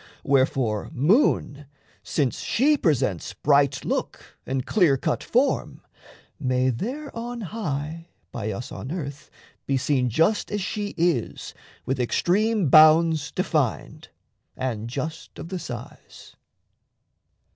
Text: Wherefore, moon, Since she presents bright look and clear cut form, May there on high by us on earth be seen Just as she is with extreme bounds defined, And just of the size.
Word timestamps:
Wherefore, 0.23 0.89
moon, 0.93 1.67
Since 2.01 2.39
she 2.39 2.75
presents 2.75 3.35
bright 3.35 3.85
look 3.85 4.35
and 4.47 4.65
clear 4.65 4.97
cut 4.97 5.23
form, 5.23 5.81
May 6.39 6.71
there 6.71 7.15
on 7.15 7.41
high 7.41 8.07
by 8.31 8.49
us 8.51 8.71
on 8.71 8.91
earth 8.91 9.29
be 9.67 9.77
seen 9.77 10.09
Just 10.09 10.51
as 10.51 10.59
she 10.59 10.95
is 10.97 11.53
with 11.85 11.99
extreme 11.99 12.67
bounds 12.71 13.31
defined, 13.31 14.07
And 14.57 14.89
just 14.89 15.37
of 15.37 15.49
the 15.49 15.59
size. 15.59 16.35